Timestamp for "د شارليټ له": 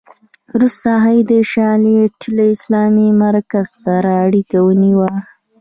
1.31-2.43